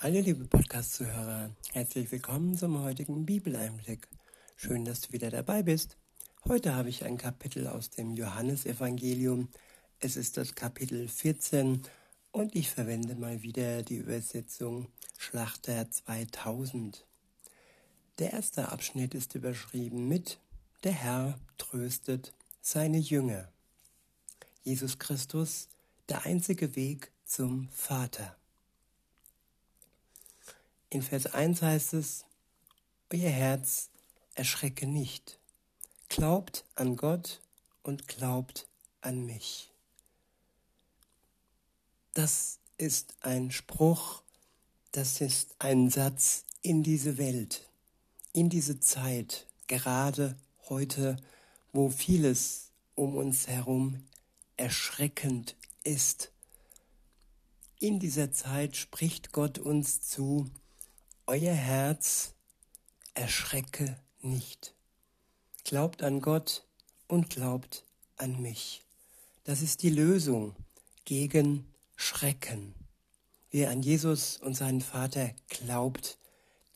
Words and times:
Hallo 0.00 0.20
liebe 0.20 0.44
Podcast-Zuhörer, 0.44 1.50
herzlich 1.72 2.12
willkommen 2.12 2.58
zum 2.58 2.82
heutigen 2.82 3.24
Bibeleinblick. 3.24 4.06
Schön, 4.54 4.84
dass 4.84 5.00
du 5.00 5.12
wieder 5.12 5.30
dabei 5.30 5.62
bist. 5.62 5.96
Heute 6.46 6.74
habe 6.74 6.90
ich 6.90 7.04
ein 7.04 7.16
Kapitel 7.16 7.66
aus 7.68 7.88
dem 7.88 8.12
Johannesevangelium. 8.12 9.48
Es 10.00 10.16
ist 10.16 10.36
das 10.36 10.54
Kapitel 10.54 11.08
14 11.08 11.82
und 12.32 12.54
ich 12.54 12.70
verwende 12.70 13.14
mal 13.14 13.42
wieder 13.42 13.82
die 13.82 13.96
Übersetzung 13.96 14.88
Schlachter 15.16 15.90
2000. 15.90 17.06
Der 18.18 18.34
erste 18.34 18.70
Abschnitt 18.70 19.14
ist 19.14 19.34
überschrieben 19.36 20.06
mit 20.06 20.38
Der 20.82 20.92
Herr 20.92 21.38
tröstet 21.56 22.34
seine 22.60 22.98
Jünger. 22.98 23.48
Jesus 24.64 24.98
Christus, 24.98 25.68
der 26.10 26.26
einzige 26.26 26.76
Weg 26.76 27.10
zum 27.24 27.68
Vater. 27.70 28.36
In 30.94 31.02
Vers 31.02 31.26
1 31.26 31.60
heißt 31.60 31.94
es, 31.94 32.24
Euer 33.12 33.28
Herz 33.28 33.90
erschrecke 34.36 34.86
nicht. 34.86 35.40
Glaubt 36.08 36.64
an 36.76 36.94
Gott 36.94 37.40
und 37.82 38.06
glaubt 38.06 38.68
an 39.00 39.26
mich. 39.26 39.72
Das 42.12 42.60
ist 42.78 43.16
ein 43.22 43.50
Spruch, 43.50 44.22
das 44.92 45.20
ist 45.20 45.56
ein 45.58 45.90
Satz 45.90 46.44
in 46.62 46.84
diese 46.84 47.18
Welt, 47.18 47.68
in 48.32 48.48
diese 48.48 48.78
Zeit, 48.78 49.48
gerade 49.66 50.36
heute, 50.68 51.16
wo 51.72 51.90
vieles 51.90 52.70
um 52.94 53.16
uns 53.16 53.48
herum 53.48 54.04
erschreckend 54.56 55.56
ist. 55.82 56.30
In 57.80 57.98
dieser 57.98 58.30
Zeit 58.30 58.76
spricht 58.76 59.32
Gott 59.32 59.58
uns 59.58 60.00
zu, 60.00 60.48
euer 61.26 61.54
Herz 61.54 62.34
erschrecke 63.14 63.96
nicht. 64.20 64.74
Glaubt 65.64 66.02
an 66.02 66.20
Gott 66.20 66.66
und 67.08 67.30
glaubt 67.30 67.84
an 68.16 68.40
mich. 68.42 68.82
Das 69.44 69.62
ist 69.62 69.82
die 69.82 69.90
Lösung 69.90 70.54
gegen 71.04 71.66
Schrecken. 71.96 72.74
Wer 73.50 73.70
an 73.70 73.82
Jesus 73.82 74.36
und 74.38 74.54
seinen 74.54 74.80
Vater 74.80 75.30
glaubt, 75.48 76.18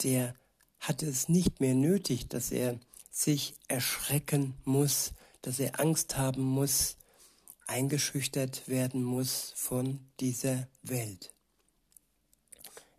der 0.03 0.35
hat 0.81 1.03
es 1.03 1.29
nicht 1.29 1.61
mehr 1.61 1.75
nötig, 1.75 2.29
dass 2.29 2.51
er 2.51 2.79
sich 3.11 3.55
erschrecken 3.67 4.55
muss, 4.65 5.13
dass 5.43 5.59
er 5.59 5.81
Angst 5.81 6.17
haben 6.17 6.43
muss, 6.43 6.97
eingeschüchtert 7.67 8.69
werden 8.69 9.03
muss 9.03 9.53
von 9.57 10.01
dieser 10.21 10.69
Welt. 10.83 11.35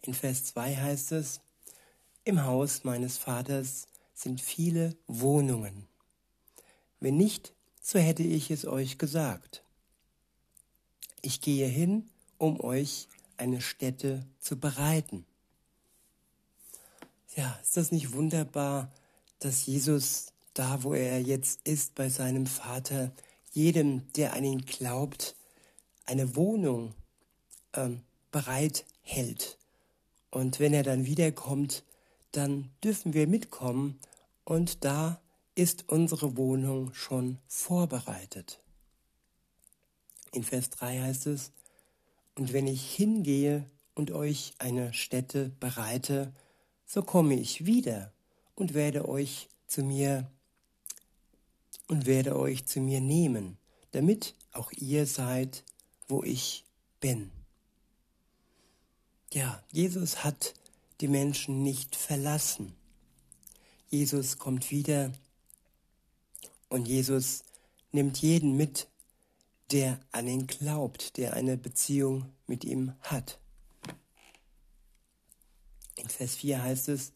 In 0.02 0.14
Vers 0.14 0.46
2 0.46 0.76
heißt 0.76 1.12
es, 1.14 1.42
Im 2.24 2.44
Haus 2.44 2.84
meines 2.84 3.18
Vaters 3.18 3.88
sind 4.14 4.42
viele 4.42 4.96
Wohnungen. 5.08 5.88
Wenn 7.00 7.18
nicht, 7.18 7.54
so 7.82 8.00
hätte 8.00 8.24
ich 8.24 8.52
es 8.52 8.66
euch 8.66 8.98
gesagt. 8.98 9.64
Ich 11.22 11.42
gehe 11.42 11.68
hin, 11.68 12.10
um 12.38 12.60
euch 12.60 13.08
eine 13.38 13.62
Stätte 13.62 14.26
zu 14.40 14.58
bereiten. 14.58 15.26
Ja, 17.36 17.58
ist 17.62 17.78
das 17.78 17.92
nicht 17.92 18.14
wunderbar, 18.14 18.92
dass 19.40 19.66
Jesus 19.66 20.28
da, 20.54 20.84
wo 20.84 20.94
er 20.94 21.22
jetzt 21.22 21.62
ist, 21.66 21.96
bei 21.96 22.10
seinem 22.10 22.48
Vater, 22.48 23.12
jedem, 23.52 24.12
der 24.14 24.34
an 24.34 24.44
ihn 24.44 24.66
glaubt, 24.66 25.36
eine 26.06 26.36
Wohnung 26.36 26.94
ähm, 27.74 28.02
bereit 28.32 28.86
hält. 29.02 29.59
Und 30.32 30.60
wenn 30.60 30.74
er 30.74 30.84
dann 30.84 31.06
wiederkommt, 31.06 31.84
dann 32.32 32.70
dürfen 32.84 33.14
wir 33.14 33.28
mitkommen 33.28 34.00
und 34.44 34.84
da 34.86 35.20
ist 35.56 35.90
unsere 35.90 36.38
Wohnung 36.38 36.94
schon 36.94 37.40
vorbereitet. 37.48 38.62
In 40.32 40.44
Vers 40.44 40.70
3 40.70 41.02
heißt 41.02 41.28
es, 41.28 41.52
und 42.36 42.54
wenn 42.54 42.68
ich 42.68 42.96
hingehe 42.96 43.66
und 43.96 44.12
euch 44.12 44.54
eine 44.60 44.94
Stätte 44.94 45.52
bereite, 45.60 46.34
so 46.86 47.02
komme 47.02 47.36
ich 47.36 47.66
wieder 47.66 48.14
und 48.56 48.74
werde 48.74 49.10
euch 49.10 49.50
zu 49.68 49.84
mir 49.84 50.32
und 51.88 52.06
werde 52.06 52.38
euch 52.38 52.66
zu 52.66 52.80
mir 52.80 53.02
nehmen, 53.02 53.58
damit 53.92 54.36
auch 54.54 54.72
ihr 54.72 55.06
seid, 55.06 55.64
wo 56.08 56.24
ich 56.24 56.64
bin. 57.00 57.32
Ja, 59.32 59.64
Jesus 59.72 60.24
hat 60.24 60.56
die 61.02 61.08
Menschen 61.08 61.62
nicht 61.62 61.96
verlassen. 61.96 62.76
Jesus 63.90 64.40
kommt 64.40 64.72
wieder 64.72 65.12
und 66.68 66.88
Jesus 66.88 67.44
nimmt 67.92 68.18
jeden 68.18 68.58
mit, 68.58 68.88
der 69.72 70.00
an 70.12 70.28
ihn 70.28 70.48
glaubt, 70.48 71.18
der 71.18 71.34
eine 71.34 71.58
Beziehung 71.58 72.26
mit 72.48 72.66
ihm 72.66 72.94
hat. 73.02 73.40
In 75.96 76.10
Vers 76.10 76.36
4 76.36 76.64
heißt 76.64 76.90
es, 76.90 77.12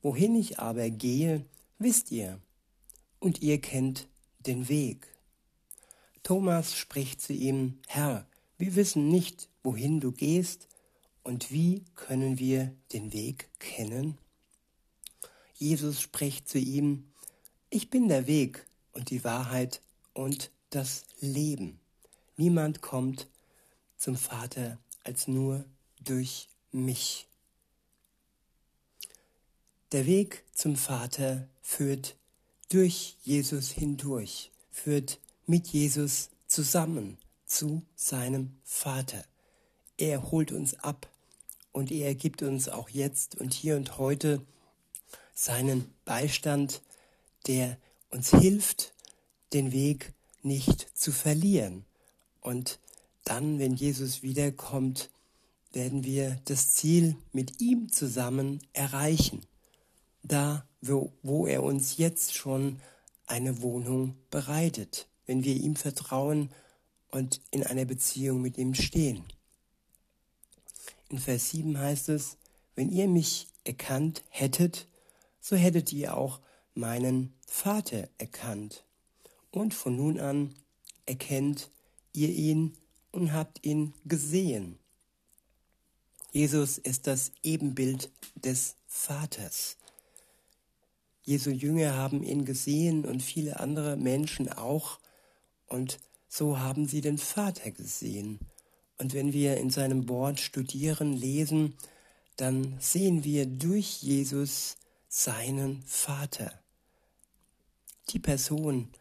Wohin 0.00 0.36
ich 0.36 0.60
aber 0.60 0.90
gehe, 0.90 1.44
wisst 1.78 2.12
ihr, 2.12 2.40
und 3.18 3.42
ihr 3.42 3.60
kennt 3.60 4.06
den 4.40 4.68
Weg. 4.68 5.08
Thomas 6.22 6.76
spricht 6.76 7.20
zu 7.20 7.32
ihm, 7.32 7.80
Herr, 7.88 8.26
wir 8.58 8.76
wissen 8.76 9.08
nicht, 9.08 9.48
wohin 9.64 9.98
du 9.98 10.12
gehst, 10.12 10.68
und 11.22 11.50
wie 11.50 11.84
können 11.94 12.38
wir 12.38 12.74
den 12.92 13.12
Weg 13.12 13.48
kennen? 13.58 14.18
Jesus 15.54 16.00
spricht 16.00 16.48
zu 16.48 16.58
ihm, 16.58 17.12
ich 17.70 17.90
bin 17.90 18.08
der 18.08 18.26
Weg 18.26 18.66
und 18.92 19.10
die 19.10 19.24
Wahrheit 19.24 19.80
und 20.12 20.50
das 20.70 21.04
Leben. 21.20 21.80
Niemand 22.36 22.80
kommt 22.80 23.28
zum 23.96 24.16
Vater 24.16 24.78
als 25.04 25.28
nur 25.28 25.64
durch 26.00 26.48
mich. 26.72 27.28
Der 29.92 30.06
Weg 30.06 30.44
zum 30.52 30.76
Vater 30.76 31.48
führt 31.60 32.16
durch 32.70 33.16
Jesus 33.22 33.70
hindurch, 33.70 34.50
führt 34.70 35.20
mit 35.46 35.68
Jesus 35.68 36.30
zusammen 36.46 37.18
zu 37.44 37.82
seinem 37.94 38.56
Vater. 38.64 39.24
Er 39.98 40.30
holt 40.30 40.50
uns 40.50 40.74
ab 40.80 41.11
und 41.72 41.90
er 41.90 42.14
gibt 42.14 42.42
uns 42.42 42.68
auch 42.68 42.88
jetzt 42.88 43.34
und 43.34 43.52
hier 43.54 43.76
und 43.76 43.98
heute 43.98 44.40
seinen 45.34 45.92
Beistand, 46.04 46.82
der 47.46 47.78
uns 48.10 48.30
hilft, 48.30 48.94
den 49.52 49.72
Weg 49.72 50.12
nicht 50.42 50.86
zu 50.96 51.12
verlieren. 51.12 51.84
Und 52.40 52.78
dann, 53.24 53.58
wenn 53.58 53.74
Jesus 53.74 54.22
wiederkommt, 54.22 55.10
werden 55.72 56.04
wir 56.04 56.38
das 56.44 56.74
Ziel 56.74 57.16
mit 57.32 57.60
ihm 57.60 57.90
zusammen 57.90 58.60
erreichen. 58.72 59.40
Da, 60.22 60.66
wo, 60.80 61.12
wo 61.22 61.46
er 61.46 61.62
uns 61.62 61.96
jetzt 61.96 62.34
schon 62.34 62.80
eine 63.26 63.62
Wohnung 63.62 64.16
bereitet, 64.30 65.06
wenn 65.26 65.44
wir 65.44 65.54
ihm 65.54 65.76
vertrauen 65.76 66.50
und 67.10 67.40
in 67.50 67.64
einer 67.64 67.84
Beziehung 67.84 68.42
mit 68.42 68.58
ihm 68.58 68.74
stehen. 68.74 69.24
In 71.12 71.18
Vers 71.18 71.50
7 71.50 71.78
heißt 71.78 72.08
es, 72.08 72.38
wenn 72.74 72.90
ihr 72.90 73.06
mich 73.06 73.48
erkannt 73.64 74.24
hättet, 74.30 74.88
so 75.42 75.56
hättet 75.56 75.92
ihr 75.92 76.16
auch 76.16 76.40
meinen 76.74 77.34
Vater 77.46 78.08
erkannt. 78.16 78.86
Und 79.50 79.74
von 79.74 79.94
nun 79.94 80.18
an 80.18 80.54
erkennt 81.04 81.70
ihr 82.14 82.30
ihn 82.30 82.78
und 83.10 83.34
habt 83.34 83.62
ihn 83.62 83.92
gesehen. 84.06 84.78
Jesus 86.32 86.78
ist 86.78 87.06
das 87.06 87.32
Ebenbild 87.42 88.10
des 88.34 88.76
Vaters. 88.86 89.76
Jesu 91.24 91.50
Jünger 91.50 91.94
haben 91.94 92.22
ihn 92.22 92.46
gesehen 92.46 93.04
und 93.04 93.22
viele 93.22 93.60
andere 93.60 93.98
Menschen 93.98 94.50
auch. 94.50 94.98
Und 95.66 95.98
so 96.26 96.58
haben 96.58 96.88
sie 96.88 97.02
den 97.02 97.18
Vater 97.18 97.70
gesehen. 97.70 98.40
Und 99.02 99.14
wenn 99.14 99.32
wir 99.32 99.56
in 99.56 99.68
seinem 99.68 100.08
Wort 100.08 100.38
studieren, 100.38 101.12
lesen, 101.12 101.74
dann 102.36 102.76
sehen 102.78 103.24
wir 103.24 103.46
durch 103.46 104.00
Jesus 104.00 104.76
seinen 105.08 105.82
Vater. 105.82 106.56
Die 108.10 108.20
Person, 108.20 108.92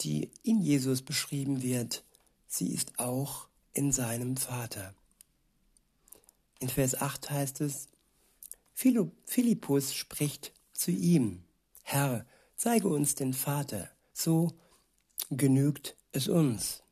die 0.00 0.32
in 0.42 0.60
Jesus 0.60 1.02
beschrieben 1.02 1.62
wird, 1.62 2.02
sie 2.48 2.74
ist 2.74 2.98
auch 2.98 3.46
in 3.74 3.92
seinem 3.92 4.36
Vater. 4.36 4.92
In 6.58 6.68
Vers 6.68 7.00
8 7.00 7.30
heißt 7.30 7.60
es, 7.60 7.86
Philippus 8.74 9.94
spricht 9.94 10.52
zu 10.72 10.90
ihm, 10.90 11.44
Herr, 11.84 12.26
zeige 12.56 12.88
uns 12.88 13.14
den 13.14 13.34
Vater, 13.34 13.88
so 14.12 14.50
genügt 15.30 15.94
es 16.10 16.26
uns. 16.26 16.82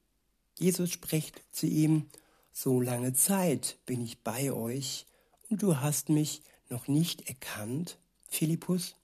Jesus 0.56 0.92
spricht 0.92 1.42
zu 1.50 1.66
ihm, 1.66 2.08
so 2.56 2.80
lange 2.80 3.12
Zeit 3.12 3.76
bin 3.84 4.00
ich 4.00 4.20
bei 4.20 4.50
euch 4.50 5.04
und 5.50 5.60
du 5.60 5.76
hast 5.76 6.08
mich 6.08 6.40
noch 6.70 6.88
nicht 6.88 7.28
erkannt, 7.28 7.98
Philippus? 8.30 8.96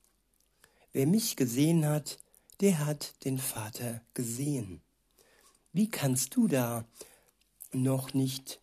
Wer 0.95 1.07
mich 1.07 1.37
gesehen 1.37 1.85
hat, 1.85 2.19
der 2.63 2.87
hat 2.87 3.15
den 3.27 3.37
Vater 3.39 4.01
gesehen. 4.15 4.81
Wie 5.75 5.87
kannst 5.87 6.35
du 6.35 6.49
da 6.49 6.87
noch 7.73 8.15
nicht, 8.15 8.59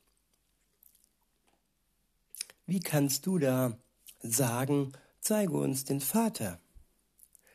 wie 2.65 2.80
kannst 2.80 3.27
du 3.27 3.38
da 3.38 3.77
sagen, 4.24 4.94
zeige 5.21 5.53
uns 5.53 5.86
den 5.86 6.01
Vater? 6.01 6.59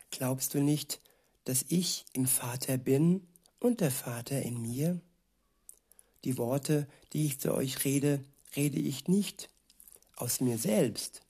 Glaubst 0.09 0.53
du 0.53 0.61
nicht, 0.61 1.01
dass 1.43 1.65
ich 1.67 2.05
im 2.13 2.27
Vater 2.27 2.77
bin 2.77 3.27
und 3.59 3.81
der 3.81 3.91
Vater 3.91 4.41
in 4.41 4.61
mir? 4.61 5.01
Die 6.25 6.37
Worte, 6.37 6.87
die 7.13 7.27
ich 7.27 7.39
zu 7.39 7.53
euch 7.53 7.85
rede, 7.85 8.23
rede 8.55 8.79
ich 8.79 9.07
nicht 9.07 9.49
aus 10.15 10.41
mir 10.41 10.57
selbst. 10.57 11.21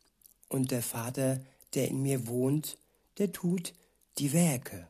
Und 0.47 0.71
der 0.71 0.81
Vater, 0.81 1.43
der 1.73 1.89
in 1.89 2.01
mir 2.01 2.27
wohnt, 2.27 2.77
der 3.17 3.31
tut 3.31 3.73
die 4.17 4.31
Werke. 4.31 4.87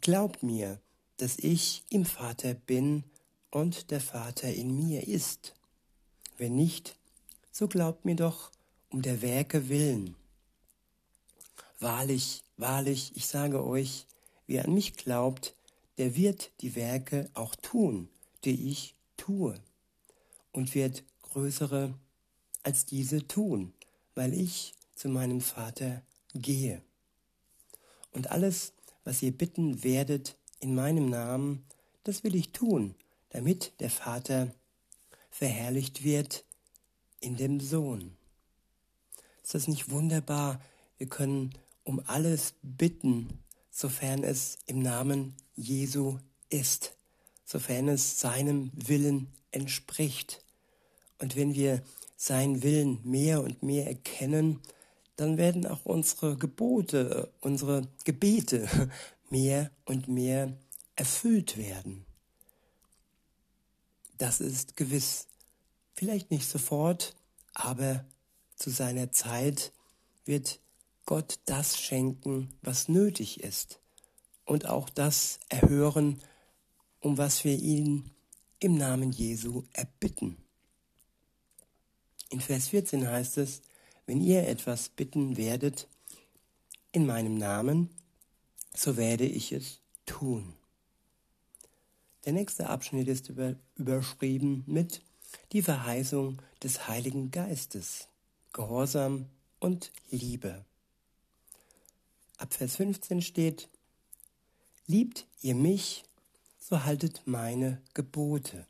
Glaubt 0.00 0.42
mir, 0.42 0.80
dass 1.18 1.38
ich 1.38 1.84
im 1.90 2.04
Vater 2.06 2.54
bin 2.54 3.04
und 3.50 3.90
der 3.90 4.00
Vater 4.00 4.52
in 4.52 4.74
mir 4.76 5.06
ist. 5.06 5.54
Wenn 6.38 6.56
nicht, 6.56 6.96
so 7.52 7.68
glaubt 7.68 8.04
mir 8.04 8.16
doch 8.16 8.50
um 8.90 9.02
der 9.02 9.22
Werke 9.22 9.68
willen. 9.68 10.16
Wahrlich, 11.78 12.42
wahrlich, 12.56 13.12
ich 13.14 13.26
sage 13.26 13.64
euch, 13.64 14.06
wer 14.46 14.64
an 14.64 14.74
mich 14.74 14.96
glaubt, 14.96 15.54
der 15.98 16.16
wird 16.16 16.50
die 16.60 16.74
Werke 16.74 17.30
auch 17.34 17.54
tun, 17.54 18.08
die 18.44 18.70
ich 18.70 18.94
tue, 19.16 19.54
und 20.52 20.74
wird 20.74 21.04
größere 21.22 21.94
als 22.62 22.86
diese 22.86 23.26
tun, 23.26 23.72
weil 24.14 24.32
ich 24.32 24.74
zu 24.94 25.08
meinem 25.08 25.40
Vater 25.40 26.02
gehe. 26.34 26.82
Und 28.12 28.30
alles, 28.30 28.72
was 29.04 29.22
ihr 29.22 29.32
bitten 29.32 29.82
werdet 29.82 30.36
in 30.60 30.74
meinem 30.74 31.10
Namen, 31.10 31.64
das 32.04 32.24
will 32.24 32.34
ich 32.34 32.52
tun, 32.52 32.94
damit 33.30 33.72
der 33.80 33.90
Vater 33.90 34.54
verherrlicht 35.30 36.04
wird 36.04 36.44
in 37.20 37.36
dem 37.36 37.58
Sohn. 37.60 38.16
Ist 39.42 39.54
das 39.54 39.68
nicht 39.68 39.90
wunderbar? 39.90 40.60
Wir 40.96 41.08
können 41.08 41.52
um 41.82 42.00
alles 42.06 42.54
bitten, 42.62 43.40
sofern 43.70 44.22
es 44.22 44.58
im 44.66 44.78
Namen 44.78 45.34
Jesu 45.56 46.18
ist, 46.48 46.96
sofern 47.44 47.88
es 47.88 48.20
seinem 48.20 48.70
Willen 48.74 49.32
entspricht. 49.50 50.42
Und 51.18 51.36
wenn 51.36 51.54
wir 51.54 51.82
seinen 52.16 52.62
Willen 52.62 53.00
mehr 53.04 53.42
und 53.42 53.62
mehr 53.62 53.86
erkennen, 53.86 54.60
dann 55.16 55.36
werden 55.36 55.66
auch 55.66 55.84
unsere 55.84 56.36
Gebote, 56.36 57.32
unsere 57.40 57.88
Gebete 58.04 58.68
mehr 59.30 59.70
und 59.84 60.08
mehr 60.08 60.56
erfüllt 60.96 61.56
werden. 61.56 62.04
Das 64.18 64.40
ist 64.40 64.76
gewiss. 64.76 65.28
Vielleicht 65.92 66.30
nicht 66.30 66.48
sofort, 66.48 67.14
aber 67.52 68.04
zu 68.56 68.70
seiner 68.70 69.12
Zeit 69.12 69.72
wird 70.24 70.60
Gott 71.06 71.38
das 71.44 71.78
schenken, 71.78 72.54
was 72.62 72.88
nötig 72.88 73.40
ist 73.40 73.80
und 74.44 74.66
auch 74.66 74.88
das 74.90 75.40
erhören, 75.48 76.20
um 77.00 77.18
was 77.18 77.44
wir 77.44 77.58
ihn 77.58 78.10
im 78.58 78.76
Namen 78.76 79.12
Jesu 79.12 79.64
erbitten. 79.72 80.36
In 82.30 82.40
Vers 82.40 82.68
14 82.68 83.08
heißt 83.08 83.38
es, 83.38 83.62
wenn 84.06 84.20
ihr 84.20 84.48
etwas 84.48 84.88
bitten 84.88 85.36
werdet 85.36 85.88
in 86.92 87.06
meinem 87.06 87.36
Namen, 87.36 87.90
so 88.74 88.96
werde 88.96 89.26
ich 89.26 89.52
es 89.52 89.80
tun. 90.06 90.54
Der 92.24 92.32
nächste 92.32 92.68
Abschnitt 92.68 93.08
ist 93.08 93.28
über, 93.28 93.54
überschrieben 93.76 94.64
mit 94.66 95.02
die 95.52 95.62
Verheißung 95.62 96.40
des 96.62 96.88
Heiligen 96.88 97.30
Geistes, 97.30 98.08
Gehorsam 98.52 99.26
und 99.60 99.92
Liebe. 100.10 100.64
Ab 102.38 102.54
Vers 102.54 102.76
15 102.76 103.22
steht, 103.22 103.68
Liebt 104.86 105.26
ihr 105.40 105.54
mich, 105.54 106.04
so 106.58 106.84
haltet 106.84 107.22
meine 107.24 107.80
Gebote. 107.94 108.66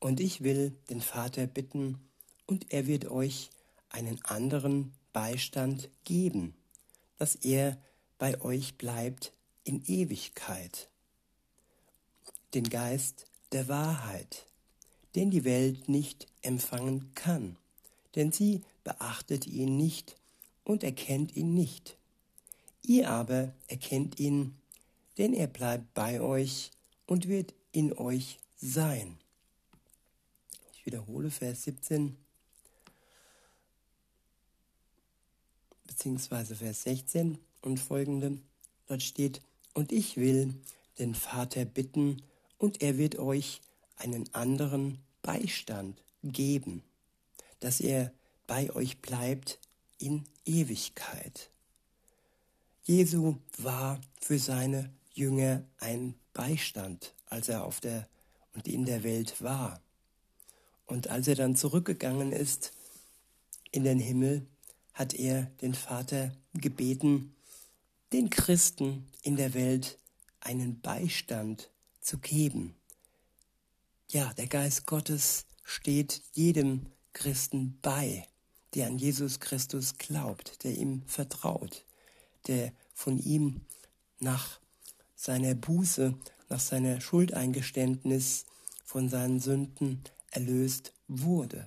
Und 0.00 0.18
ich 0.18 0.42
will 0.42 0.76
den 0.90 1.00
Vater 1.00 1.46
bitten, 1.46 2.00
und 2.44 2.72
er 2.72 2.86
wird 2.88 3.06
euch 3.10 3.50
einen 3.90 4.24
anderen 4.24 4.92
Beistand 5.12 5.88
geben, 6.04 6.54
dass 7.18 7.36
er 7.36 7.80
bei 8.16 8.40
euch 8.40 8.76
bleibt 8.76 9.32
in 9.62 9.84
Ewigkeit. 9.84 10.88
Den 12.54 12.68
Geist 12.70 13.26
der 13.52 13.68
Wahrheit, 13.68 14.46
den 15.14 15.30
die 15.30 15.44
Welt 15.44 15.88
nicht 15.88 16.26
empfangen 16.42 17.14
kann, 17.14 17.56
denn 18.16 18.32
sie 18.32 18.62
beachtet 18.82 19.46
ihn 19.46 19.76
nicht 19.76 20.16
und 20.64 20.82
erkennt 20.82 21.36
ihn 21.36 21.54
nicht. 21.54 21.97
Ihr 22.88 23.10
aber 23.10 23.52
erkennt 23.66 24.18
ihn, 24.18 24.56
denn 25.18 25.34
er 25.34 25.46
bleibt 25.46 25.92
bei 25.92 26.22
euch 26.22 26.70
und 27.06 27.28
wird 27.28 27.52
in 27.70 27.92
euch 27.92 28.38
sein. 28.56 29.18
Ich 30.72 30.86
wiederhole 30.86 31.30
Vers 31.30 31.64
17. 31.64 32.16
beziehungsweise 35.86 36.54
Vers 36.54 36.84
16 36.84 37.36
und 37.60 37.78
folgende. 37.78 38.38
Dort 38.86 39.02
steht, 39.02 39.42
und 39.74 39.92
ich 39.92 40.16
will 40.16 40.54
den 40.98 41.14
Vater 41.14 41.66
bitten, 41.66 42.22
und 42.56 42.80
er 42.80 42.96
wird 42.96 43.18
euch 43.18 43.60
einen 43.96 44.32
anderen 44.32 44.98
Beistand 45.20 46.02
geben, 46.22 46.82
dass 47.60 47.80
er 47.80 48.12
bei 48.46 48.70
euch 48.74 49.02
bleibt 49.02 49.58
in 49.98 50.24
Ewigkeit. 50.46 51.50
Jesu 52.88 53.36
war 53.58 54.00
für 54.18 54.38
seine 54.38 54.90
Jünger 55.12 55.62
ein 55.78 56.14
Beistand, 56.32 57.14
als 57.26 57.50
er 57.50 57.66
auf 57.66 57.80
der 57.80 58.08
und 58.54 58.66
in 58.66 58.86
der 58.86 59.02
Welt 59.02 59.42
war. 59.42 59.82
Und 60.86 61.08
als 61.08 61.28
er 61.28 61.34
dann 61.34 61.54
zurückgegangen 61.54 62.32
ist 62.32 62.72
in 63.72 63.84
den 63.84 63.98
Himmel, 63.98 64.46
hat 64.94 65.12
er 65.12 65.42
den 65.60 65.74
Vater 65.74 66.32
gebeten, 66.54 67.36
den 68.14 68.30
Christen 68.30 69.06
in 69.20 69.36
der 69.36 69.52
Welt 69.52 69.98
einen 70.40 70.80
Beistand 70.80 71.68
zu 72.00 72.16
geben. 72.16 72.74
Ja, 74.08 74.32
der 74.32 74.46
Geist 74.46 74.86
Gottes 74.86 75.44
steht 75.62 76.22
jedem 76.32 76.86
Christen 77.12 77.78
bei, 77.82 78.26
der 78.74 78.86
an 78.86 78.96
Jesus 78.96 79.40
Christus 79.40 79.98
glaubt, 79.98 80.64
der 80.64 80.74
ihm 80.74 81.02
vertraut, 81.02 81.84
der 82.46 82.72
von 82.98 83.16
ihm 83.20 83.60
nach 84.18 84.58
seiner 85.14 85.54
Buße, 85.54 86.14
nach 86.48 86.58
seiner 86.58 87.00
Schuldeingeständnis 87.00 88.44
von 88.84 89.08
seinen 89.08 89.38
Sünden 89.38 90.02
erlöst 90.32 90.92
wurde. 91.06 91.64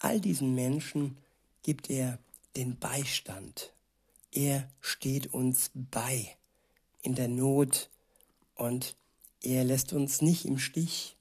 All 0.00 0.20
diesen 0.20 0.56
Menschen 0.56 1.16
gibt 1.62 1.90
er 1.90 2.18
den 2.56 2.76
Beistand. 2.76 3.72
Er 4.32 4.68
steht 4.80 5.32
uns 5.32 5.70
bei 5.74 6.36
in 7.02 7.14
der 7.14 7.28
Not 7.28 7.88
und 8.56 8.96
er 9.42 9.62
lässt 9.62 9.92
uns 9.92 10.22
nicht 10.22 10.44
im 10.44 10.58
Stich 10.58 11.16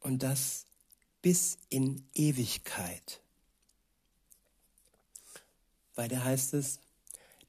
und 0.00 0.22
das 0.22 0.66
bis 1.22 1.56
in 1.70 2.04
Ewigkeit. 2.12 3.22
Weiter 5.94 6.22
heißt 6.22 6.52
es, 6.52 6.80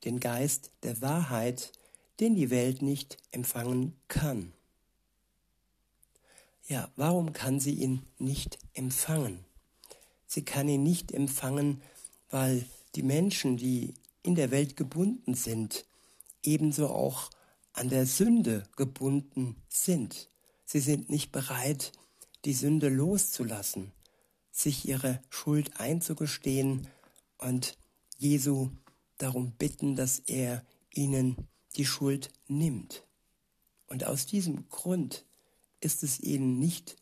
den 0.03 0.19
Geist 0.19 0.71
der 0.83 1.01
Wahrheit, 1.01 1.71
den 2.19 2.35
die 2.35 2.49
Welt 2.49 2.81
nicht 2.81 3.17
empfangen 3.31 3.95
kann. 4.07 4.53
Ja, 6.67 6.89
warum 6.95 7.33
kann 7.33 7.59
sie 7.59 7.73
ihn 7.73 8.03
nicht 8.17 8.57
empfangen? 8.73 9.43
Sie 10.27 10.45
kann 10.45 10.69
ihn 10.69 10.83
nicht 10.83 11.11
empfangen, 11.11 11.81
weil 12.29 12.65
die 12.95 13.03
Menschen, 13.03 13.57
die 13.57 13.93
in 14.23 14.35
der 14.35 14.51
Welt 14.51 14.77
gebunden 14.77 15.33
sind, 15.33 15.85
ebenso 16.43 16.89
auch 16.89 17.29
an 17.73 17.89
der 17.89 18.05
Sünde 18.05 18.63
gebunden 18.75 19.55
sind. 19.67 20.29
Sie 20.65 20.79
sind 20.79 21.09
nicht 21.09 21.31
bereit, 21.31 21.91
die 22.45 22.53
Sünde 22.53 22.89
loszulassen, 22.89 23.91
sich 24.51 24.87
ihre 24.87 25.21
Schuld 25.29 25.79
einzugestehen 25.79 26.87
und 27.37 27.77
Jesu 28.17 28.69
darum 29.21 29.51
bitten, 29.51 29.95
dass 29.95 30.19
er 30.19 30.65
ihnen 30.93 31.47
die 31.75 31.85
Schuld 31.85 32.31
nimmt. 32.47 33.03
Und 33.87 34.05
aus 34.05 34.25
diesem 34.25 34.67
Grund 34.69 35.25
ist 35.79 36.03
es 36.03 36.19
ihnen 36.19 36.59
nicht 36.59 36.95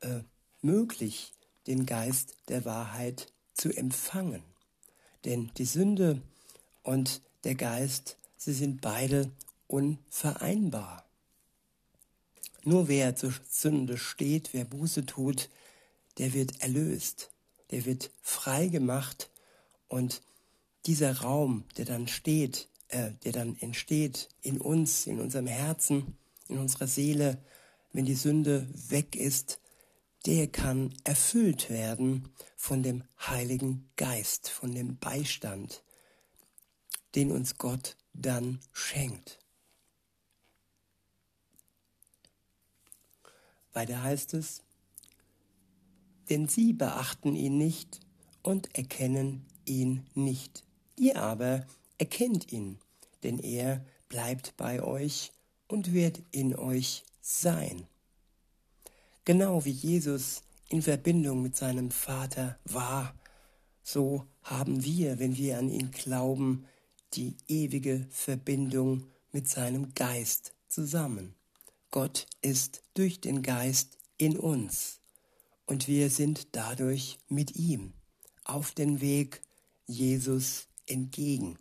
äh, 0.00 0.20
möglich, 0.62 1.32
den 1.66 1.86
Geist 1.86 2.36
der 2.48 2.64
Wahrheit 2.64 3.32
zu 3.54 3.70
empfangen. 3.74 4.42
Denn 5.24 5.50
die 5.56 5.64
Sünde 5.64 6.22
und 6.82 7.22
der 7.44 7.54
Geist, 7.54 8.18
sie 8.36 8.52
sind 8.52 8.80
beide 8.80 9.30
unvereinbar. 9.66 11.04
Nur 12.64 12.88
wer 12.88 13.16
zur 13.16 13.32
Sünde 13.48 13.98
steht, 13.98 14.52
wer 14.52 14.64
Buße 14.64 15.04
tut, 15.06 15.50
der 16.18 16.32
wird 16.32 16.62
erlöst, 16.62 17.30
der 17.70 17.84
wird 17.84 18.10
frei 18.22 18.68
gemacht 18.68 19.30
und 19.88 20.22
dieser 20.86 21.20
Raum, 21.20 21.64
der 21.76 21.84
dann 21.84 22.08
steht, 22.08 22.68
äh, 22.88 23.12
der 23.24 23.32
dann 23.32 23.56
entsteht 23.60 24.28
in 24.42 24.60
uns, 24.60 25.06
in 25.06 25.20
unserem 25.20 25.46
Herzen, 25.46 26.16
in 26.48 26.58
unserer 26.58 26.86
Seele, 26.86 27.38
wenn 27.92 28.04
die 28.04 28.14
Sünde 28.14 28.68
weg 28.88 29.16
ist, 29.16 29.60
der 30.26 30.48
kann 30.48 30.94
erfüllt 31.04 31.70
werden 31.70 32.28
von 32.56 32.82
dem 32.82 33.04
Heiligen 33.18 33.90
Geist, 33.96 34.48
von 34.48 34.74
dem 34.74 34.98
Beistand, 34.98 35.82
den 37.14 37.30
uns 37.30 37.58
Gott 37.58 37.96
dann 38.12 38.60
schenkt. 38.72 39.38
Weiter 43.72 44.02
heißt 44.02 44.34
es, 44.34 44.62
denn 46.30 46.48
sie 46.48 46.72
beachten 46.72 47.34
ihn 47.34 47.58
nicht 47.58 48.00
und 48.42 48.74
erkennen 48.76 49.46
ihn 49.66 50.06
nicht. 50.14 50.63
Ihr 50.96 51.16
aber 51.20 51.66
erkennt 51.98 52.52
ihn, 52.52 52.78
denn 53.22 53.38
er 53.38 53.84
bleibt 54.08 54.56
bei 54.56 54.82
euch 54.82 55.32
und 55.68 55.92
wird 55.92 56.22
in 56.30 56.54
euch 56.54 57.04
sein. 57.20 57.86
Genau 59.24 59.64
wie 59.64 59.70
Jesus 59.70 60.42
in 60.68 60.82
Verbindung 60.82 61.42
mit 61.42 61.56
seinem 61.56 61.90
Vater 61.90 62.58
war, 62.64 63.14
so 63.82 64.24
haben 64.42 64.84
wir, 64.84 65.18
wenn 65.18 65.36
wir 65.36 65.58
an 65.58 65.68
ihn 65.68 65.90
glauben, 65.90 66.66
die 67.14 67.36
ewige 67.48 68.06
Verbindung 68.10 69.06
mit 69.32 69.48
seinem 69.48 69.94
Geist 69.94 70.54
zusammen. 70.68 71.34
Gott 71.90 72.26
ist 72.42 72.82
durch 72.94 73.20
den 73.20 73.42
Geist 73.42 73.98
in 74.18 74.38
uns 74.38 75.00
und 75.66 75.88
wir 75.88 76.10
sind 76.10 76.48
dadurch 76.52 77.18
mit 77.28 77.56
ihm 77.56 77.92
auf 78.44 78.72
den 78.72 79.00
Weg 79.00 79.42
Jesus 79.86 80.66
entgegen. 80.86 81.58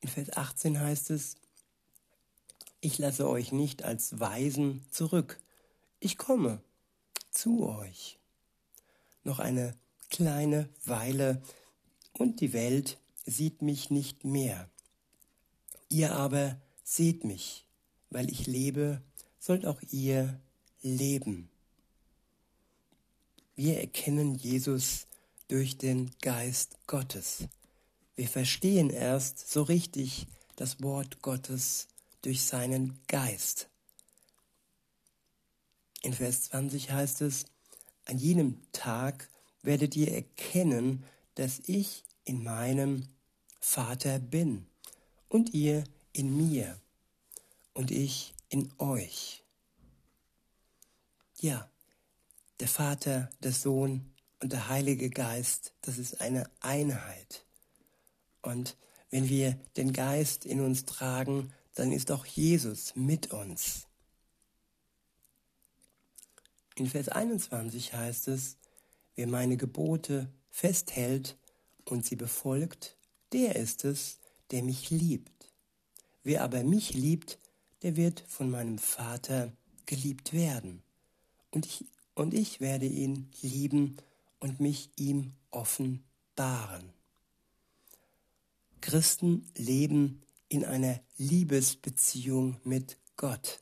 In 0.00 0.08
Vers 0.08 0.36
18 0.36 0.80
heißt 0.80 1.10
es, 1.10 1.36
ich 2.80 2.98
lasse 2.98 3.28
euch 3.28 3.50
nicht 3.52 3.82
als 3.82 4.20
Weisen 4.20 4.86
zurück, 4.90 5.40
ich 6.00 6.16
komme 6.16 6.62
zu 7.30 7.68
euch. 7.68 8.18
Noch 9.24 9.40
eine 9.40 9.74
kleine 10.10 10.68
Weile 10.84 11.42
und 12.12 12.40
die 12.40 12.52
Welt 12.52 12.98
sieht 13.26 13.62
mich 13.62 13.90
nicht 13.90 14.24
mehr. 14.24 14.70
Ihr 15.88 16.14
aber 16.14 16.60
seht 16.84 17.24
mich, 17.24 17.66
weil 18.10 18.30
ich 18.30 18.46
lebe, 18.46 19.02
sollt 19.38 19.66
auch 19.66 19.82
ihr 19.90 20.40
leben. 20.82 21.50
Wir 23.56 23.80
erkennen 23.80 24.36
Jesus 24.36 25.07
durch 25.48 25.78
den 25.78 26.10
Geist 26.20 26.76
Gottes. 26.86 27.44
Wir 28.16 28.28
verstehen 28.28 28.90
erst 28.90 29.50
so 29.50 29.62
richtig 29.62 30.26
das 30.56 30.82
Wort 30.82 31.22
Gottes 31.22 31.88
durch 32.22 32.44
seinen 32.44 32.98
Geist. 33.06 33.68
In 36.02 36.12
Vers 36.12 36.42
20 36.44 36.90
heißt 36.90 37.22
es, 37.22 37.46
an 38.04 38.18
jenem 38.18 38.60
Tag 38.72 39.28
werdet 39.62 39.96
ihr 39.96 40.12
erkennen, 40.12 41.04
dass 41.34 41.60
ich 41.66 42.04
in 42.24 42.42
meinem 42.42 43.08
Vater 43.60 44.18
bin 44.18 44.66
und 45.28 45.54
ihr 45.54 45.84
in 46.12 46.36
mir 46.36 46.78
und 47.74 47.90
ich 47.90 48.34
in 48.48 48.72
euch. 48.78 49.44
Ja, 51.40 51.70
der 52.60 52.68
Vater, 52.68 53.30
der 53.42 53.52
Sohn 53.52 54.10
und 54.40 54.52
der 54.52 54.68
Heilige 54.68 55.10
Geist, 55.10 55.72
das 55.82 55.98
ist 55.98 56.20
eine 56.20 56.48
Einheit. 56.60 57.44
Und 58.42 58.76
wenn 59.10 59.28
wir 59.28 59.58
den 59.76 59.92
Geist 59.92 60.46
in 60.46 60.60
uns 60.60 60.84
tragen, 60.84 61.52
dann 61.74 61.92
ist 61.92 62.10
auch 62.10 62.26
Jesus 62.26 62.94
mit 62.94 63.32
uns. 63.32 63.86
In 66.76 66.86
Vers 66.86 67.08
21 67.08 67.94
heißt 67.94 68.28
es, 68.28 68.56
wer 69.16 69.26
meine 69.26 69.56
Gebote 69.56 70.32
festhält 70.50 71.36
und 71.84 72.04
sie 72.06 72.16
befolgt, 72.16 72.96
der 73.32 73.56
ist 73.56 73.84
es, 73.84 74.18
der 74.50 74.62
mich 74.62 74.90
liebt. 74.90 75.52
Wer 76.22 76.44
aber 76.44 76.62
mich 76.62 76.94
liebt, 76.94 77.38
der 77.82 77.96
wird 77.96 78.24
von 78.28 78.50
meinem 78.50 78.78
Vater 78.78 79.52
geliebt 79.86 80.32
werden. 80.32 80.82
Und 81.50 81.66
ich, 81.66 81.86
und 82.14 82.34
ich 82.34 82.60
werde 82.60 82.86
ihn 82.86 83.30
lieben 83.40 83.96
und 84.40 84.60
mich 84.60 84.90
ihm 84.96 85.32
offenbaren. 85.50 86.92
Christen 88.80 89.50
leben 89.56 90.22
in 90.48 90.64
einer 90.64 91.00
Liebesbeziehung 91.16 92.60
mit 92.64 92.96
Gott. 93.16 93.60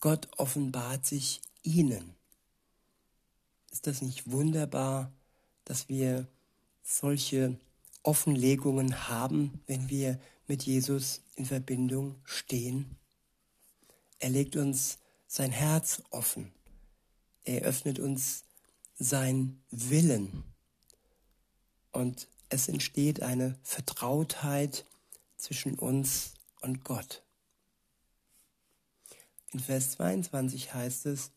Gott 0.00 0.28
offenbart 0.38 1.04
sich 1.04 1.42
ihnen. 1.62 2.14
Ist 3.70 3.86
das 3.86 4.02
nicht 4.02 4.30
wunderbar, 4.30 5.12
dass 5.64 5.88
wir 5.88 6.26
solche 6.82 7.58
Offenlegungen 8.02 9.08
haben, 9.08 9.60
wenn 9.66 9.90
wir 9.90 10.18
mit 10.46 10.62
Jesus 10.64 11.22
in 11.36 11.44
Verbindung 11.44 12.16
stehen? 12.24 12.96
Er 14.18 14.30
legt 14.30 14.56
uns 14.56 14.98
sein 15.26 15.52
Herz 15.52 16.02
offen. 16.10 16.50
Er 17.44 17.62
öffnet 17.62 17.98
uns 17.98 18.44
sein 19.00 19.60
Willen. 19.70 20.44
Und 21.90 22.28
es 22.50 22.68
entsteht 22.68 23.22
eine 23.22 23.58
Vertrautheit 23.62 24.84
zwischen 25.36 25.76
uns 25.78 26.34
und 26.60 26.84
Gott. 26.84 27.24
In 29.52 29.58
Vers 29.58 29.92
22 29.92 30.74
heißt 30.74 31.06
es, 31.06 31.32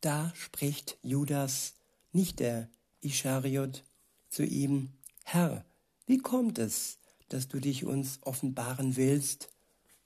da 0.00 0.32
spricht 0.34 0.98
Judas, 1.02 1.74
nicht 2.12 2.40
der 2.40 2.68
Ischariot, 3.00 3.84
zu 4.28 4.44
ihm, 4.44 4.92
Herr, 5.24 5.64
wie 6.06 6.18
kommt 6.18 6.58
es, 6.58 6.98
dass 7.28 7.48
du 7.48 7.60
dich 7.60 7.84
uns 7.84 8.18
offenbaren 8.22 8.96
willst 8.96 9.48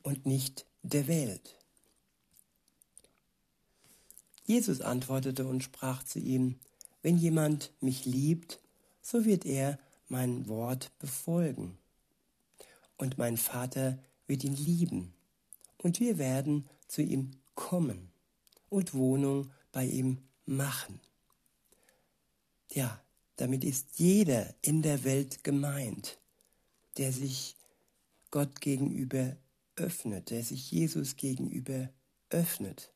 und 0.02 0.26
nicht 0.26 0.66
der 0.82 1.08
Welt? 1.08 1.56
Jesus 4.44 4.80
antwortete 4.80 5.46
und 5.46 5.64
sprach 5.64 6.02
zu 6.02 6.18
ihm, 6.18 6.60
wenn 7.02 7.16
jemand 7.16 7.72
mich 7.80 8.04
liebt, 8.04 8.60
so 9.02 9.24
wird 9.24 9.46
er 9.46 9.78
mein 10.08 10.48
Wort 10.48 10.90
befolgen. 10.98 11.78
Und 12.96 13.18
mein 13.18 13.36
Vater 13.36 13.98
wird 14.26 14.44
ihn 14.44 14.56
lieben. 14.56 15.14
Und 15.78 16.00
wir 16.00 16.18
werden 16.18 16.68
zu 16.86 17.02
ihm 17.02 17.30
kommen 17.54 18.10
und 18.68 18.94
Wohnung 18.94 19.50
bei 19.72 19.86
ihm 19.86 20.18
machen. 20.44 21.00
Ja, 22.72 23.02
damit 23.36 23.64
ist 23.64 23.98
jeder 23.98 24.54
in 24.60 24.82
der 24.82 25.04
Welt 25.04 25.42
gemeint, 25.42 26.18
der 26.98 27.12
sich 27.12 27.56
Gott 28.30 28.60
gegenüber 28.60 29.36
öffnet, 29.76 30.30
der 30.30 30.44
sich 30.44 30.70
Jesus 30.70 31.16
gegenüber 31.16 31.88
öffnet. 32.28 32.92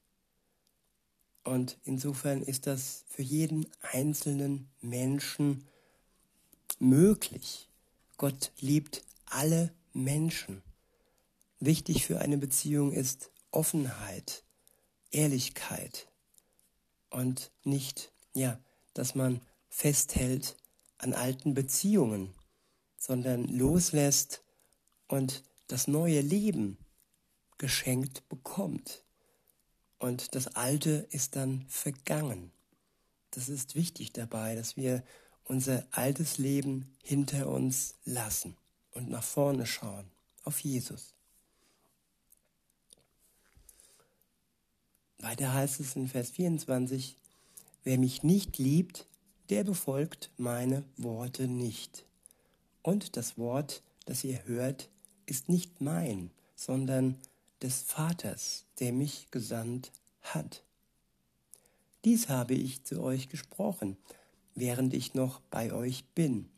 Und 1.45 1.77
insofern 1.85 2.43
ist 2.43 2.67
das 2.67 3.05
für 3.07 3.23
jeden 3.23 3.67
einzelnen 3.93 4.69
Menschen 4.81 5.65
möglich. 6.79 7.69
Gott 8.17 8.51
liebt 8.59 9.05
alle 9.27 9.73
Menschen. 9.93 10.63
Wichtig 11.61 12.07
für 12.07 12.21
eine 12.21 12.39
Beziehung 12.39 12.93
ist 12.93 13.31
Offenheit, 13.51 14.43
Ehrlichkeit 15.11 16.09
und 17.11 17.53
nicht, 17.63 18.11
ja, 18.33 18.59
dass 18.95 19.15
man 19.15 19.41
festhält 19.69 20.57
an 20.99 21.13
alten 21.13 21.55
Beziehungen, 21.55 22.35
sondern 22.99 23.45
loslässt 23.45 24.43
und 25.09 25.45
das 25.69 25.89
neue 25.89 26.21
Leben 26.21 26.79
geschenkt 27.59 28.29
bekommt 28.29 29.04
und 30.05 30.35
das 30.35 30.49
Alte 30.49 31.07
ist 31.11 31.35
dann 31.35 31.65
vergangen. 31.67 32.53
Das 33.31 33.49
ist 33.49 33.75
wichtig 33.75 34.13
dabei, 34.13 34.55
dass 34.55 34.77
wir 34.77 35.03
unser 35.45 35.87
altes 35.93 36.37
Leben 36.37 36.95
hinter 37.03 37.49
uns 37.49 37.95
lassen 38.05 38.55
und 38.93 39.09
nach 39.09 39.23
vorne 39.23 39.65
schauen, 39.65 40.05
auf 40.43 40.61
Jesus. 40.61 41.15
Weiter 45.21 45.55
heißt 45.55 45.81
es 45.81 45.97
in 45.97 46.07
Vers 46.07 46.29
24, 46.33 47.17
wer 47.83 47.99
mich 47.99 48.23
nicht 48.23 48.59
liebt, 48.59 49.07
der 49.49 49.65
befolgt 49.65 50.31
meine 50.37 50.85
Worte 50.99 51.49
nicht. 51.49 52.05
Und 52.83 53.17
das 53.17 53.39
Wort, 53.39 53.83
das 54.05 54.23
ihr 54.23 54.45
hört, 54.45 54.91
ist 55.25 55.49
nicht 55.49 55.81
mein, 55.81 56.31
sondern 56.57 57.19
des 57.64 57.80
Vaters, 57.80 58.66
der 58.78 58.92
mich 58.92 59.28
gesandt 59.30 59.90
hat. 60.21 60.62
Dies 62.04 62.28
habe 62.28 62.52
ich 62.52 62.85
zu 62.85 63.02
euch 63.02 63.30
gesprochen, 63.30 63.97
während 64.54 64.92
ich 64.92 65.14
noch 65.14 65.40
bei 65.50 65.73
euch 65.73 66.04
bin. 66.14 66.50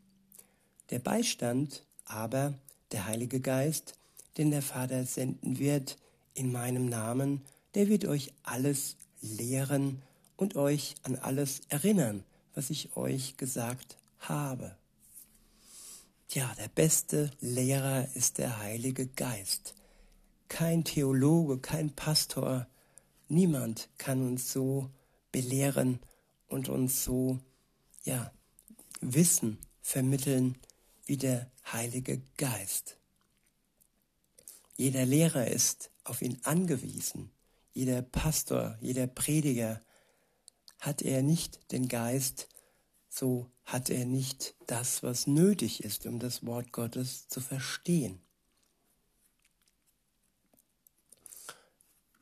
Der 0.91 0.99
Beistand 0.99 1.87
aber, 2.05 2.55
der 2.91 3.07
Heilige 3.07 3.41
Geist, 3.41 3.95
den 4.37 4.51
der 4.51 4.63
Vater 4.63 5.07
senden 5.07 5.61
wird 5.61 5.97
in 6.35 6.51
meinem 6.51 6.87
Namen, 6.89 7.43
der 7.77 7.89
wird 7.89 8.05
euch 8.05 8.33
alles 8.43 8.97
lehren 9.21 10.03
und 10.37 10.57
euch 10.57 10.97
an 11.05 11.15
alles 11.15 11.61
erinnern, 11.69 12.25
was 12.55 12.71
ich 12.71 12.97
euch 12.97 13.37
gesagt 13.37 13.97
habe. 14.19 14.77
Tja, 16.27 16.53
der 16.59 16.69
beste 16.69 17.31
Lehrer 17.41 18.09
ist 18.15 18.39
der 18.39 18.59
Heilige 18.59 19.07
Geist. 19.07 19.77
Kein 20.49 20.85
Theologe, 20.85 21.59
kein 21.59 21.95
Pastor, 21.95 22.67
niemand 23.29 23.89
kann 23.99 24.27
uns 24.27 24.53
so 24.53 24.91
belehren 25.33 26.01
und 26.49 26.69
uns 26.69 27.05
so, 27.05 27.41
ja, 28.05 28.33
Wissen 29.01 29.59
vermitteln 29.83 30.57
wie 31.05 31.17
der 31.17 31.51
Heilige 31.73 32.23
Geist. 32.37 32.99
Jeder 34.77 35.05
Lehrer 35.05 35.49
ist 35.49 35.91
auf 36.05 36.23
ihn 36.23 36.39
angewiesen. 36.45 37.31
Jeder 37.73 38.03
Pastor, 38.03 38.79
jeder 38.81 39.07
Prediger 39.07 39.83
hat 40.79 41.03
er 41.03 41.23
nicht 41.23 41.73
den 41.73 41.89
Geist, 41.89 42.49
so 43.09 43.51
hat 43.65 43.91
er 43.91 44.05
nicht 44.05 44.55
das, 44.67 45.03
was 45.03 45.27
nötig 45.27 45.83
ist, 45.83 46.07
um 46.07 46.19
das 46.19 46.47
Wort 46.47 46.73
Gottes 46.73 47.29
zu 47.29 47.41
verstehen. 47.41 48.21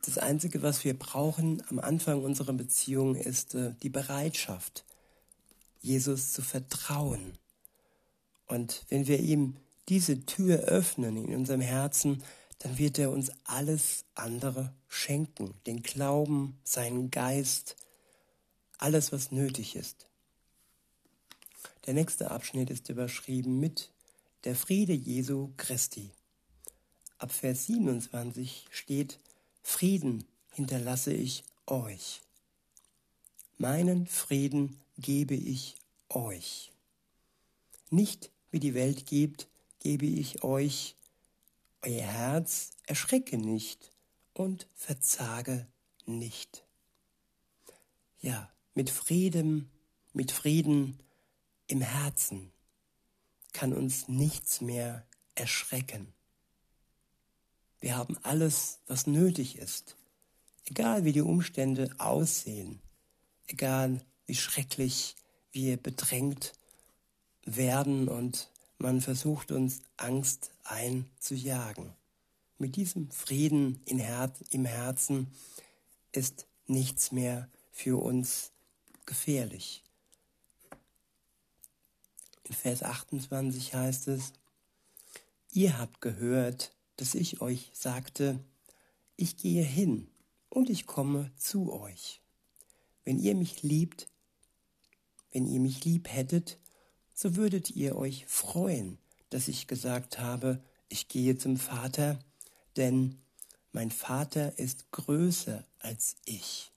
Das 0.04 0.18
Einzige, 0.18 0.62
was 0.62 0.84
wir 0.84 0.98
brauchen 0.98 1.62
am 1.70 1.78
Anfang 1.78 2.22
unserer 2.22 2.52
Beziehung, 2.52 3.14
ist 3.14 3.54
äh, 3.54 3.72
die 3.82 3.88
Bereitschaft, 3.88 4.84
Jesus 5.80 6.32
zu 6.32 6.42
vertrauen. 6.42 7.38
Und 8.46 8.84
wenn 8.90 9.06
wir 9.06 9.20
ihm 9.20 9.56
diese 9.88 10.26
Tür 10.26 10.58
öffnen 10.60 11.16
in 11.16 11.34
unserem 11.34 11.62
Herzen, 11.62 12.22
dann 12.58 12.76
wird 12.76 12.98
er 12.98 13.10
uns 13.10 13.30
alles 13.44 14.04
andere 14.14 14.74
schenken, 14.88 15.54
den 15.66 15.82
Glauben, 15.82 16.58
seinen 16.64 17.10
Geist, 17.10 17.76
alles, 18.76 19.10
was 19.10 19.32
nötig 19.32 19.74
ist. 19.74 20.06
Der 21.86 21.94
nächste 21.94 22.30
Abschnitt 22.30 22.68
ist 22.68 22.90
überschrieben 22.90 23.58
mit 23.58 23.90
der 24.44 24.54
Friede 24.54 24.92
Jesu 24.92 25.52
Christi. 25.56 26.10
Ab 27.16 27.32
Vers 27.32 27.66
27 27.66 28.66
steht, 28.70 29.18
Frieden 29.66 30.24
hinterlasse 30.52 31.12
ich 31.12 31.42
euch. 31.66 32.20
Meinen 33.58 34.06
Frieden 34.06 34.78
gebe 34.98 35.34
ich 35.34 35.76
euch. 36.10 36.70
Nicht 37.90 38.30
wie 38.50 38.60
die 38.60 38.74
Welt 38.74 39.06
gibt, 39.06 39.48
gebe 39.80 40.06
ich 40.06 40.44
euch. 40.44 40.94
Euer 41.82 42.02
Herz 42.02 42.70
erschrecke 42.86 43.36
nicht 43.36 43.90
und 44.32 44.68
verzage 44.74 45.66
nicht. 46.06 46.64
Ja, 48.20 48.52
mit 48.74 48.90
Frieden, 48.90 49.70
mit 50.12 50.30
Frieden 50.30 51.00
im 51.66 51.80
Herzen 51.80 52.52
kann 53.52 53.72
uns 53.72 54.08
nichts 54.08 54.60
mehr 54.60 55.06
erschrecken. 55.34 56.13
Wir 57.84 57.98
haben 57.98 58.16
alles, 58.22 58.78
was 58.86 59.06
nötig 59.06 59.58
ist, 59.58 59.94
egal 60.64 61.04
wie 61.04 61.12
die 61.12 61.20
Umstände 61.20 61.90
aussehen, 61.98 62.80
egal 63.46 64.00
wie 64.24 64.34
schrecklich 64.34 65.16
wir 65.52 65.76
bedrängt 65.76 66.54
werden 67.44 68.08
und 68.08 68.48
man 68.78 69.02
versucht 69.02 69.52
uns 69.52 69.82
Angst 69.98 70.50
einzujagen. 70.62 71.92
Mit 72.56 72.76
diesem 72.76 73.10
Frieden 73.10 73.82
im 73.84 73.98
Herzen 73.98 75.26
ist 76.12 76.46
nichts 76.66 77.12
mehr 77.12 77.50
für 77.70 78.02
uns 78.02 78.50
gefährlich. 79.04 79.84
In 82.44 82.54
Vers 82.54 82.82
28 82.82 83.74
heißt 83.74 84.08
es, 84.08 84.32
ihr 85.52 85.76
habt 85.76 86.00
gehört, 86.00 86.74
dass 86.96 87.14
ich 87.14 87.40
euch 87.40 87.70
sagte, 87.74 88.38
ich 89.16 89.36
gehe 89.36 89.62
hin 89.62 90.08
und 90.48 90.70
ich 90.70 90.86
komme 90.86 91.30
zu 91.36 91.72
euch. 91.72 92.20
Wenn 93.04 93.18
ihr 93.18 93.34
mich 93.34 93.62
liebt, 93.62 94.08
wenn 95.32 95.46
ihr 95.46 95.60
mich 95.60 95.84
lieb 95.84 96.08
hättet, 96.08 96.58
so 97.12 97.36
würdet 97.36 97.70
ihr 97.70 97.96
euch 97.96 98.24
freuen, 98.26 98.98
dass 99.30 99.48
ich 99.48 99.66
gesagt 99.66 100.18
habe, 100.18 100.62
ich 100.88 101.08
gehe 101.08 101.36
zum 101.36 101.56
Vater, 101.56 102.18
denn 102.76 103.20
mein 103.72 103.90
Vater 103.90 104.58
ist 104.58 104.90
größer 104.92 105.64
als 105.80 106.16
ich. 106.24 106.72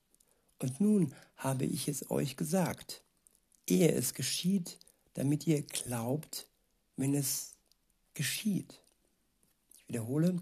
Und 0.59 0.81
nun 0.81 1.13
habe 1.35 1.65
ich 1.65 1.87
es 1.87 2.09
euch 2.09 2.35
gesagt, 2.35 3.03
ehe 3.67 3.91
es 3.91 4.13
geschieht, 4.13 4.79
damit 5.13 5.45
ihr 5.45 5.61
glaubt, 5.61 6.47
wenn 6.95 7.13
es 7.13 7.53
geschieht. 8.13 8.81
Wiederhole, 9.87 10.41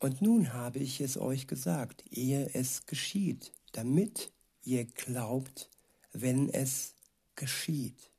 und 0.00 0.22
nun 0.22 0.52
habe 0.52 0.78
ich 0.78 1.00
es 1.00 1.16
euch 1.16 1.46
gesagt, 1.46 2.04
ehe 2.10 2.50
es 2.54 2.86
geschieht, 2.86 3.52
damit 3.72 4.30
ihr 4.62 4.84
glaubt, 4.84 5.68
wenn 6.12 6.48
es 6.48 6.94
geschieht. 7.34 8.10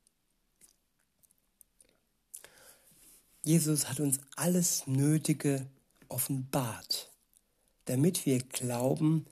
Jesus 3.42 3.88
hat 3.88 4.00
uns 4.00 4.18
alles 4.36 4.86
Nötige 4.86 5.66
offenbart, 6.08 7.10
damit 7.86 8.26
wir 8.26 8.40
glauben, 8.40 9.26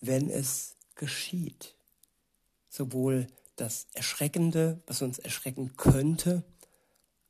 wenn 0.00 0.28
es 0.28 0.74
geschieht. 0.96 1.74
Sowohl 2.68 3.28
das 3.54 3.86
Erschreckende, 3.92 4.82
was 4.86 5.02
uns 5.02 5.18
erschrecken 5.18 5.76
könnte, 5.76 6.42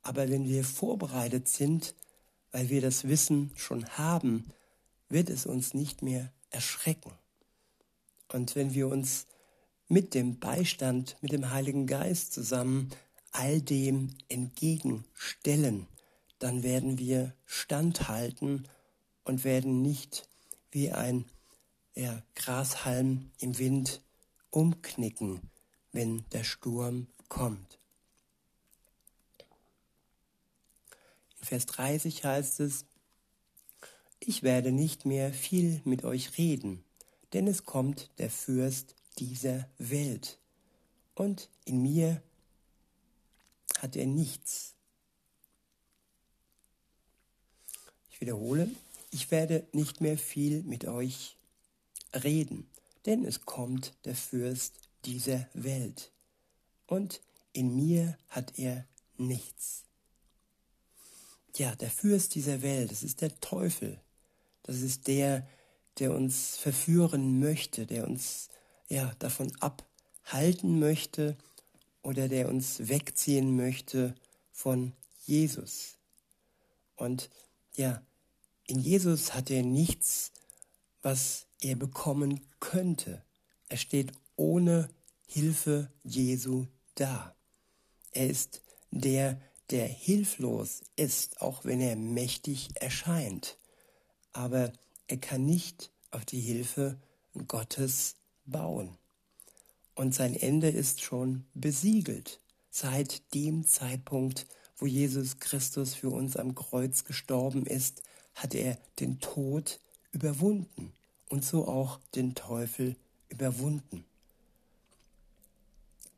aber 0.01 0.29
wenn 0.29 0.47
wir 0.47 0.63
vorbereitet 0.63 1.47
sind, 1.47 1.93
weil 2.51 2.69
wir 2.69 2.81
das 2.81 3.07
Wissen 3.07 3.51
schon 3.55 3.87
haben, 3.97 4.51
wird 5.09 5.29
es 5.29 5.45
uns 5.45 5.73
nicht 5.73 6.01
mehr 6.01 6.31
erschrecken. 6.49 7.11
Und 8.31 8.55
wenn 8.55 8.73
wir 8.73 8.87
uns 8.87 9.25
mit 9.87 10.13
dem 10.13 10.39
Beistand, 10.39 11.17
mit 11.21 11.31
dem 11.31 11.49
Heiligen 11.51 11.87
Geist 11.87 12.33
zusammen 12.33 12.89
all 13.31 13.61
dem 13.61 14.15
entgegenstellen, 14.29 15.87
dann 16.39 16.63
werden 16.63 16.97
wir 16.97 17.33
standhalten 17.45 18.67
und 19.23 19.43
werden 19.43 19.81
nicht 19.81 20.27
wie 20.71 20.91
ein 20.91 21.25
ja, 21.95 22.21
Grashalm 22.35 23.31
im 23.39 23.57
Wind 23.57 24.01
umknicken, 24.49 25.41
wenn 25.91 26.25
der 26.31 26.43
Sturm 26.43 27.07
kommt. 27.27 27.76
Vers 31.47 31.65
30 31.65 32.23
heißt 32.23 32.59
es, 32.59 32.85
ich 34.19 34.43
werde 34.43 34.71
nicht 34.71 35.05
mehr 35.05 35.33
viel 35.33 35.81
mit 35.85 36.03
euch 36.03 36.37
reden, 36.37 36.83
denn 37.33 37.47
es 37.47 37.65
kommt 37.65 38.09
der 38.17 38.29
Fürst 38.29 38.95
dieser 39.17 39.67
Welt, 39.77 40.39
und 41.15 41.49
in 41.65 41.81
mir 41.81 42.21
hat 43.79 43.95
er 43.95 44.05
nichts 44.05 44.75
Ich 48.17 48.21
wiederhole, 48.21 48.67
ich 49.11 49.29
werde 49.29 49.67
nicht 49.73 50.01
mehr 50.01 50.17
viel 50.17 50.63
mit 50.63 50.85
euch 50.85 51.37
reden, 52.15 52.67
denn 53.05 53.23
es 53.25 53.45
kommt 53.45 53.93
der 54.05 54.15
Fürst 54.15 54.73
dieser 55.05 55.47
Welt. 55.53 56.11
Und 56.87 57.21
in 57.53 57.75
mir 57.75 58.17
hat 58.29 58.57
er 58.57 58.87
nichts. 59.17 59.83
Ja, 61.55 61.75
der 61.75 61.89
Fürst 61.89 62.35
dieser 62.35 62.61
Welt, 62.61 62.91
das 62.91 63.03
ist 63.03 63.21
der 63.21 63.39
Teufel. 63.39 63.99
Das 64.63 64.81
ist 64.81 65.07
der, 65.07 65.47
der 65.99 66.13
uns 66.13 66.57
verführen 66.57 67.39
möchte, 67.39 67.85
der 67.85 68.07
uns 68.07 68.49
ja 68.87 69.13
davon 69.19 69.51
abhalten 69.59 70.79
möchte 70.79 71.37
oder 72.03 72.27
der 72.27 72.49
uns 72.49 72.87
wegziehen 72.87 73.55
möchte 73.55 74.13
von 74.51 74.93
Jesus. 75.25 75.97
Und 76.95 77.29
ja, 77.75 78.01
in 78.65 78.79
Jesus 78.79 79.33
hat 79.33 79.49
er 79.49 79.63
nichts, 79.63 80.31
was 81.01 81.47
er 81.61 81.75
bekommen 81.75 82.41
könnte. 82.59 83.23
Er 83.69 83.77
steht 83.77 84.11
ohne 84.35 84.89
Hilfe 85.25 85.91
Jesu 86.03 86.67
da. 86.95 87.35
Er 88.11 88.27
ist 88.27 88.61
der, 88.91 89.39
der 89.69 89.87
hilflos 89.87 90.81
ist, 90.95 91.41
auch 91.41 91.65
wenn 91.65 91.81
er 91.81 91.95
mächtig 91.95 92.69
erscheint. 92.75 93.57
Aber 94.33 94.71
er 95.07 95.17
kann 95.17 95.45
nicht 95.45 95.91
auf 96.11 96.25
die 96.25 96.39
Hilfe 96.39 96.97
Gottes 97.47 98.15
bauen. 98.45 98.97
Und 99.95 100.13
sein 100.13 100.35
Ende 100.35 100.69
ist 100.69 101.01
schon 101.01 101.45
besiegelt 101.53 102.39
seit 102.69 103.33
dem 103.33 103.65
Zeitpunkt, 103.65 104.45
wo 104.77 104.85
Jesus 104.85 105.39
Christus 105.39 105.95
für 105.95 106.09
uns 106.09 106.37
am 106.37 106.53
Kreuz 106.53 107.03
gestorben 107.03 107.65
ist, 107.65 108.03
hat 108.35 108.53
er 108.53 108.77
den 108.99 109.19
Tod 109.19 109.79
überwunden 110.11 110.93
und 111.29 111.43
so 111.43 111.67
auch 111.67 111.99
den 112.13 112.35
Teufel 112.35 112.95
überwunden. 113.29 114.05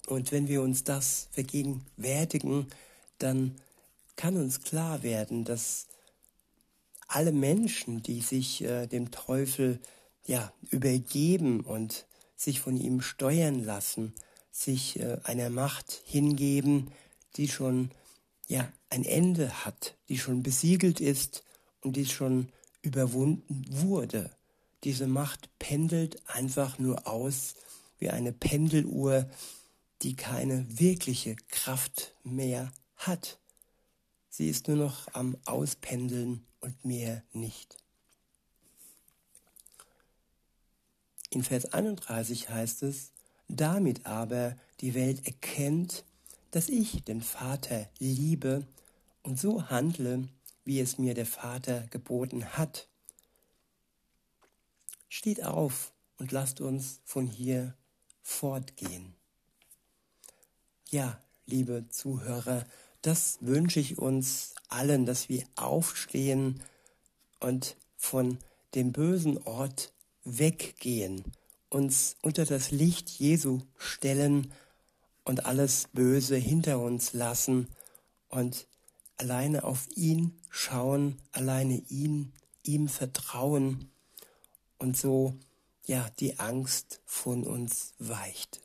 Und 0.08 0.32
wenn 0.32 0.48
wir 0.48 0.62
uns 0.62 0.84
das 0.84 1.30
vergegenwärtigen, 1.32 2.68
dann 3.20 3.56
kann 4.16 4.36
uns 4.36 4.62
klar 4.62 5.04
werden, 5.04 5.46
dass 5.46 5.88
alle 7.08 7.32
Menschen, 7.32 8.04
die 8.04 8.22
sich 8.22 8.62
äh, 8.64 8.88
dem 8.88 9.12
Teufel 9.12 9.80
ja 10.26 10.54
übergeben 10.70 11.62
und 11.62 12.06
sich 12.36 12.60
von 12.60 12.78
ihm 12.78 13.02
steuern 13.02 13.64
lassen, 13.64 14.14
sich 14.52 15.00
äh, 15.00 15.18
einer 15.24 15.50
Macht 15.50 16.02
hingeben, 16.06 16.92
die 17.36 17.48
schon 17.48 17.92
ja 18.48 18.72
ein 18.90 19.06
Ende 19.06 19.66
hat, 19.66 19.96
die 20.08 20.18
schon 20.18 20.44
besiegelt 20.44 21.00
ist 21.00 21.44
und 21.82 21.96
die 21.96 22.06
schon 22.06 22.50
überwunden 22.82 23.66
wurde. 23.70 24.32
Diese 24.84 25.08
Macht 25.08 25.50
pendelt 25.60 26.22
einfach 26.28 26.80
nur 26.80 27.08
aus 27.08 27.56
wie 28.00 28.10
eine 28.10 28.32
Pendeluhr, 28.32 29.30
die 30.02 30.16
keine 30.16 30.66
wirkliche 30.80 31.36
Kraft 31.50 32.14
mehr 32.24 32.72
hat. 33.00 33.40
Sie 34.30 34.50
ist 34.50 34.68
nur 34.68 34.78
noch 34.78 35.14
am 35.14 35.36
Auspendeln 35.46 36.46
und 36.60 36.86
mehr 36.86 37.24
nicht. 37.34 37.78
In 41.32 41.44
Vers 41.44 41.66
31 41.74 42.50
heißt 42.50 42.84
es, 42.84 43.12
damit 43.48 44.06
aber 44.06 44.56
die 44.82 44.94
Welt 44.94 45.26
erkennt, 45.26 46.06
dass 46.52 46.70
ich 46.70 47.04
den 47.04 47.22
Vater 47.22 47.90
liebe 48.00 48.66
und 49.24 49.40
so 49.40 49.70
handle, 49.70 50.28
wie 50.66 50.80
es 50.80 50.98
mir 50.98 51.14
der 51.14 51.26
Vater 51.26 51.88
geboten 51.90 52.46
hat. 52.46 52.88
Steht 55.08 55.44
auf 55.44 55.92
und 56.18 56.32
lasst 56.32 56.62
uns 56.62 57.02
von 57.06 57.28
hier 57.28 57.76
fortgehen. 58.22 59.16
Ja, 60.90 61.22
liebe 61.46 61.88
Zuhörer, 61.90 62.66
das 63.02 63.38
wünsche 63.42 63.80
ich 63.80 63.98
uns 63.98 64.54
allen, 64.68 65.06
dass 65.06 65.30
wir 65.30 65.44
aufstehen 65.56 66.62
und 67.40 67.78
von 67.98 68.38
dem 68.76 68.92
bösen 68.92 69.38
Ort 69.44 69.92
weggehen, 70.24 71.24
uns 71.70 72.18
unter 72.22 72.46
das 72.46 72.72
Licht 72.72 73.10
Jesu 73.10 73.62
stellen 73.78 74.52
und 75.24 75.46
alles 75.46 75.88
Böse 75.94 76.36
hinter 76.36 76.80
uns 76.80 77.14
lassen 77.14 77.68
und 78.30 78.68
alleine 79.18 79.64
auf 79.64 79.88
ihn 79.96 80.40
schauen, 80.50 81.18
alleine 81.32 81.82
ihn, 81.90 82.34
ihm 82.64 82.88
vertrauen 82.88 83.90
und 84.78 84.98
so 84.98 85.36
ja 85.86 86.10
die 86.20 86.40
Angst 86.40 87.02
von 87.06 87.44
uns 87.44 87.94
weicht. 88.00 88.62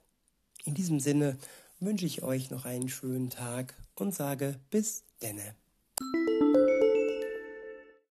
In 0.64 0.74
diesem 0.74 1.00
Sinne 1.00 1.38
wünsche 1.80 2.06
ich 2.06 2.22
euch 2.22 2.50
noch 2.50 2.64
einen 2.64 2.88
schönen 2.88 3.30
Tag 3.30 3.74
und 4.00 4.14
sage 4.14 4.60
bis 4.70 5.04
denne. 5.22 5.56